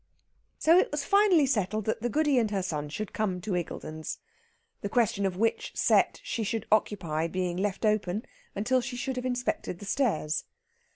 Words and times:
So 0.57 0.79
it 0.79 0.89
was 0.89 1.03
finally 1.05 1.45
settled 1.45 1.85
that 1.85 2.01
the 2.01 2.09
Goody 2.09 2.39
and 2.39 2.49
her 2.49 2.63
son 2.63 2.89
should 2.89 3.13
come 3.13 3.39
to 3.41 3.55
Iggulden's. 3.55 4.17
The 4.81 4.89
question 4.89 5.27
of 5.27 5.37
which 5.37 5.73
set 5.75 6.19
she 6.23 6.43
should 6.43 6.65
occupy 6.71 7.27
being 7.27 7.55
left 7.55 7.85
open 7.85 8.25
until 8.55 8.81
she 8.81 8.95
should 8.97 9.15
have 9.15 9.25
inspected 9.27 9.77
the 9.77 9.85
stairs. 9.85 10.45